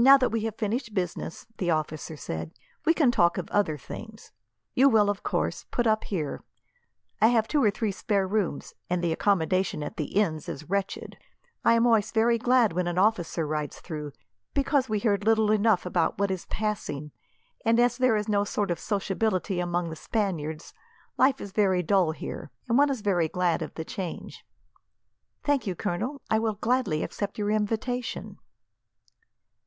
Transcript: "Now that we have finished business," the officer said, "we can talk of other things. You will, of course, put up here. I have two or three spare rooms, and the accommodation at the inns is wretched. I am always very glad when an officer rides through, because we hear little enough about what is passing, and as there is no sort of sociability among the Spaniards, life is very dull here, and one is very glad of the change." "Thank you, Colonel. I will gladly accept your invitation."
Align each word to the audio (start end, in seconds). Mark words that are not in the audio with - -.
"Now 0.00 0.16
that 0.18 0.28
we 0.28 0.42
have 0.44 0.54
finished 0.54 0.94
business," 0.94 1.44
the 1.56 1.72
officer 1.72 2.16
said, 2.16 2.52
"we 2.84 2.94
can 2.94 3.10
talk 3.10 3.36
of 3.36 3.48
other 3.50 3.76
things. 3.76 4.30
You 4.76 4.88
will, 4.88 5.10
of 5.10 5.24
course, 5.24 5.66
put 5.72 5.88
up 5.88 6.04
here. 6.04 6.44
I 7.20 7.26
have 7.28 7.48
two 7.48 7.60
or 7.60 7.72
three 7.72 7.90
spare 7.90 8.28
rooms, 8.28 8.74
and 8.88 9.02
the 9.02 9.10
accommodation 9.12 9.82
at 9.82 9.96
the 9.96 10.14
inns 10.14 10.48
is 10.48 10.70
wretched. 10.70 11.16
I 11.64 11.72
am 11.72 11.84
always 11.84 12.12
very 12.12 12.38
glad 12.38 12.74
when 12.74 12.86
an 12.86 12.96
officer 12.96 13.44
rides 13.44 13.80
through, 13.80 14.12
because 14.54 14.88
we 14.88 15.00
hear 15.00 15.16
little 15.16 15.50
enough 15.50 15.84
about 15.84 16.16
what 16.20 16.30
is 16.30 16.46
passing, 16.46 17.10
and 17.64 17.80
as 17.80 17.98
there 17.98 18.14
is 18.14 18.28
no 18.28 18.44
sort 18.44 18.70
of 18.70 18.78
sociability 18.78 19.58
among 19.58 19.90
the 19.90 19.96
Spaniards, 19.96 20.72
life 21.16 21.40
is 21.40 21.50
very 21.50 21.82
dull 21.82 22.12
here, 22.12 22.52
and 22.68 22.78
one 22.78 22.88
is 22.88 23.00
very 23.00 23.26
glad 23.26 23.62
of 23.62 23.74
the 23.74 23.84
change." 23.84 24.46
"Thank 25.42 25.66
you, 25.66 25.74
Colonel. 25.74 26.22
I 26.30 26.38
will 26.38 26.54
gladly 26.54 27.02
accept 27.02 27.36
your 27.36 27.50
invitation." 27.50 28.38